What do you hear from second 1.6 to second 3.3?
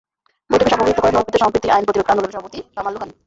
আইন প্রতিরোধ আন্দোলনের সভাপতি কামাল লোহানী।